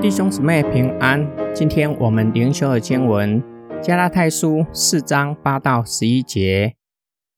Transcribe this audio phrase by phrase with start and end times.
[0.00, 3.42] 弟兄姊妹平安，今天我们灵修的经文
[3.82, 6.76] 加拉太书四章八到十一节。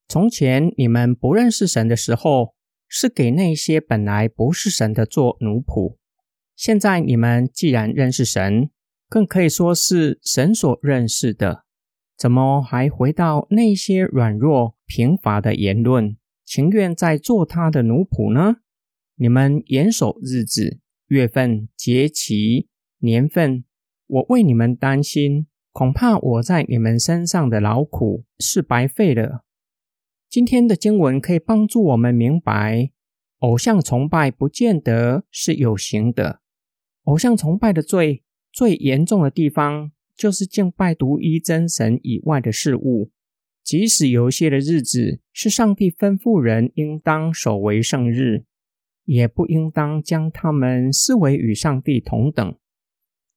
[0.06, 2.54] 从前你们不认识神的时候，
[2.86, 5.96] 是给那些本来不是神的做奴仆；
[6.54, 8.68] 现在你们既然认识神，
[9.08, 11.64] 更可以说是神所认识的，
[12.14, 16.14] 怎么还回到那些软弱贫乏的言论，
[16.44, 18.56] 情愿在做他的奴仆呢？
[19.16, 20.78] 你们严守日子。
[21.10, 22.68] 月份、节期、
[23.00, 23.64] 年份，
[24.06, 29.44] 我为你们担心，恐怕我在你们身上的劳苦是白费了。
[30.28, 32.92] 今天的经文可以帮助我们明白，
[33.40, 36.42] 偶像崇拜不见得是有形的。
[37.02, 38.22] 偶像崇拜的罪
[38.52, 43.10] 最严重的地方，就是敬拜独一真神以外的事物。
[43.64, 48.44] 即使有些的日子是上帝吩咐人应当守为圣日。
[49.04, 52.56] 也不应当将他们视为与上帝同等，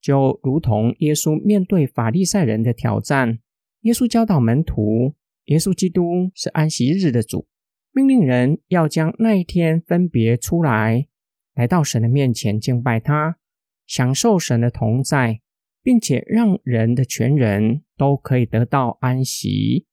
[0.01, 3.39] 就如同耶稣面对法利赛人的挑战，
[3.81, 5.15] 耶稣教导门徒，
[5.45, 7.47] 耶稣基督是安息日的主，
[7.91, 11.07] 命令人要将那一天分别出来，
[11.55, 13.37] 来到神的面前敬拜他，
[13.85, 15.41] 享受神的同在，
[15.81, 19.87] 并且让人的全人都可以得到安息。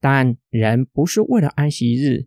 [0.00, 2.26] 但人不是为了安息日，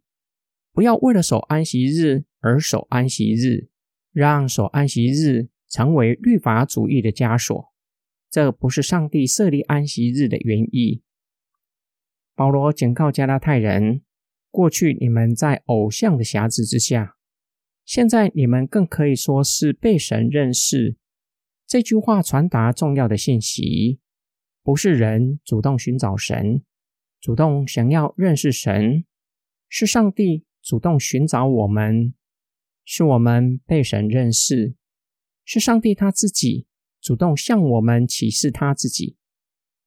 [0.76, 2.26] 不要为了守安息日。
[2.48, 3.70] 而守安息日，
[4.12, 7.74] 让守安息日成为律法主义的枷锁，
[8.30, 11.02] 这不是上帝设立安息日的原意。
[12.36, 14.04] 保罗警告加拉太人：
[14.52, 17.16] 过去你们在偶像的辖制之下，
[17.84, 20.96] 现在你们更可以说是被神认识。
[21.66, 24.00] 这句话传达重要的信息，
[24.62, 26.62] 不是人主动寻找神，
[27.20, 29.04] 主动想要认识神，
[29.68, 32.14] 是上帝主动寻找我们。
[32.88, 34.76] 是我们被神认识，
[35.44, 36.68] 是上帝他自己
[37.02, 39.18] 主动向我们启示他自己，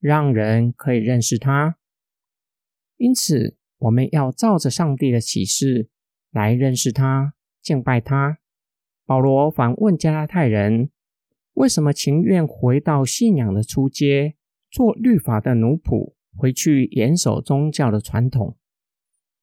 [0.00, 1.78] 让人可以认识他。
[2.96, 5.88] 因此，我们要照着上帝的启示
[6.32, 8.40] 来认识他、敬拜他。
[9.06, 10.90] 保罗反问加拉太人：
[11.52, 14.34] 为什么情愿回到信仰的初阶，
[14.72, 18.57] 做律法的奴仆，回去严守宗教的传统？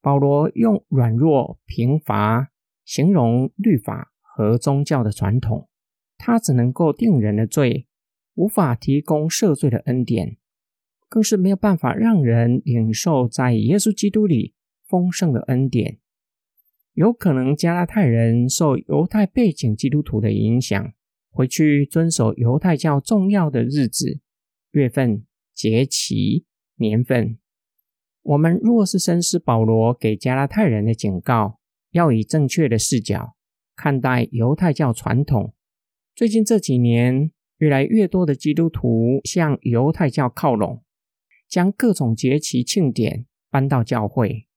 [0.05, 2.51] 保罗用软弱、贫乏。
[2.83, 5.67] 形容律法和宗教的传统，
[6.19, 7.87] 它只能够定人的罪，
[8.35, 10.37] 无法提供赦罪的恩典，
[11.09, 14.53] 更是没有办法让人领受在耶稣基督里
[14.87, 15.97] 丰盛的恩典。
[16.93, 20.93] 有可能加拉太人受犹太背景基督徒的影响，
[21.31, 24.19] 回去遵守犹太教重要的日子、
[24.69, 26.45] 月份、节期、
[26.75, 27.39] 年份。
[28.25, 31.59] 我们若是深思保罗给加拉太人的警告。
[31.91, 33.37] 要以正确的视角
[33.73, 35.53] 看待犹太教传统。
[36.13, 40.83] 最近这几年，越来越多的基督徒向犹太教靠拢，
[41.47, 44.49] 将各种节期庆典搬到教会，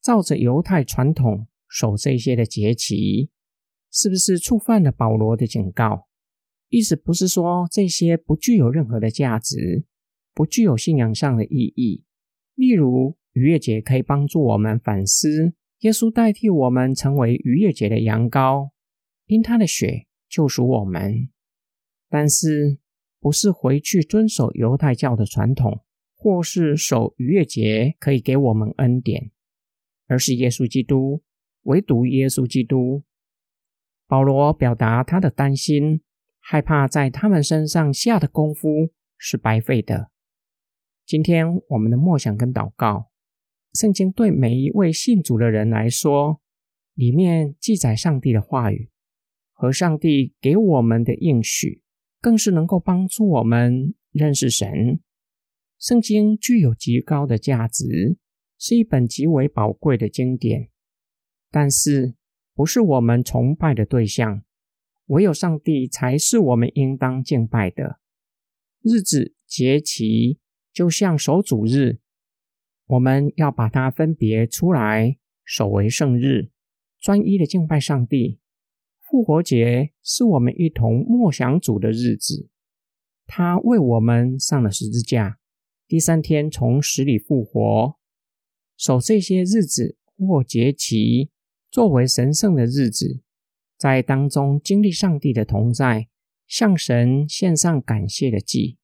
[0.00, 3.28] 照着犹太传统守这些的节期，
[3.92, 6.08] 是不是触犯了保罗的警告？
[6.70, 9.84] 意思不是说这些不具有任何的价值，
[10.32, 12.04] 不具有信仰上的意义。
[12.58, 15.54] 例如，逾越节可以帮助我们反思。
[15.82, 18.70] 耶稣代替我们成为逾越节的羊羔，
[19.26, 21.28] 因他的血救赎我们。
[22.10, 22.78] 但是，
[23.20, 25.84] 不是回去遵守犹太教的传统，
[26.16, 29.30] 或是守逾越节可以给我们恩典，
[30.08, 31.22] 而是耶稣基督，
[31.62, 33.04] 唯独耶稣基督。
[34.08, 36.00] 保罗表达他的担心，
[36.40, 40.10] 害怕在他们身上下的功夫是白费的。
[41.08, 43.10] 今天我们的默想跟祷告。
[43.72, 46.42] 圣经对每一位信主的人来说，
[46.92, 48.90] 里面记载上帝的话语
[49.54, 51.80] 和上帝给我们的应许，
[52.20, 55.00] 更是能够帮助我们认识神。
[55.78, 58.18] 圣经具有极高的价值，
[58.58, 60.68] 是一本极为宝贵的经典，
[61.50, 62.16] 但是
[62.52, 64.42] 不是我们崇拜的对象。
[65.06, 67.98] 唯有上帝才是我们应当敬拜的。
[68.82, 70.38] 日子节期，
[70.78, 71.98] 就像守主日。
[72.86, 76.52] 我们要把它分别出来，守为圣日，
[77.00, 78.38] 专一的敬拜上帝。
[79.00, 82.48] 复活节是我们一同默想主的日子，
[83.26, 85.40] 他为我们上了十字架，
[85.88, 87.98] 第三天从死里复活。
[88.76, 91.30] 守这些日子或节期，
[91.72, 93.20] 作为神圣的日子，
[93.76, 96.06] 在当中经历上帝的同在，
[96.46, 98.78] 向神献上感谢的祭。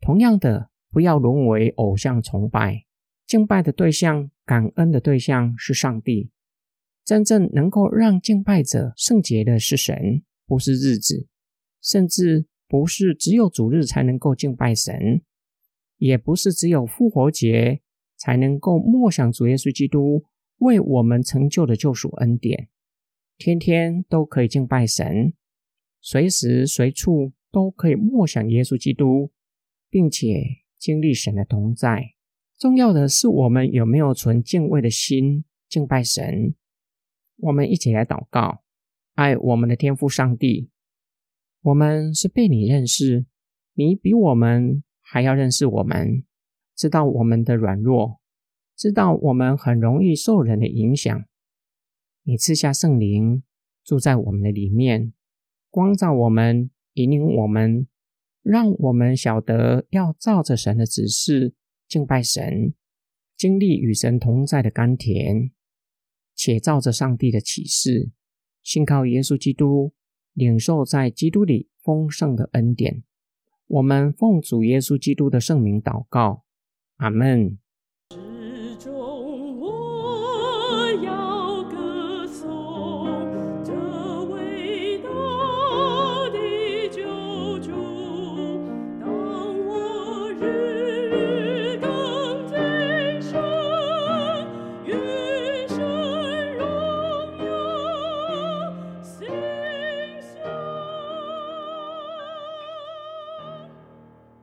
[0.00, 2.84] 同样的，不要沦为偶像崇拜。
[3.26, 6.30] 敬拜的对象、感恩的对象是上帝。
[7.04, 11.28] 真正能够让敬拜者圣洁的是神，不是日子，
[11.82, 15.22] 甚至不是只有主日才能够敬拜神，
[15.96, 17.80] 也不是只有复活节
[18.16, 20.24] 才能够默想主耶稣基督
[20.58, 22.68] 为我们成就的救赎恩典。
[23.38, 25.32] 天天都可以敬拜神，
[26.00, 29.32] 随时随处都可以默想耶稣基督，
[29.88, 32.14] 并且经历神的同在。
[32.58, 36.54] 重要的是，我们有没有存敬畏的心敬拜神？
[37.36, 38.62] 我们一起来祷告，
[39.14, 40.70] 爱我们的天父上帝。
[41.62, 43.26] 我们是被你认识，
[43.74, 46.24] 你比我们还要认识我们，
[46.74, 48.20] 知道我们的软弱，
[48.74, 51.24] 知道我们很容易受人的影响。
[52.22, 53.42] 你赐下圣灵
[53.84, 55.12] 住在我们的里面，
[55.70, 57.86] 光照我们，引领我们，
[58.42, 61.54] 让我们晓得要照着神的指示
[61.86, 62.74] 敬拜神，
[63.36, 65.50] 经历与神同在的甘甜，
[66.34, 68.10] 且照着上帝的启示，
[68.62, 69.92] 信靠耶稣基督，
[70.32, 73.04] 领受在基督里丰盛的恩典。
[73.66, 76.44] 我们奉主耶稣基督的圣名祷告，
[76.96, 77.58] 阿门。